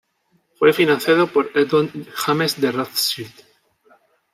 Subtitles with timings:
[0.55, 3.41] Fue financiado por Edmond James de Rothschild.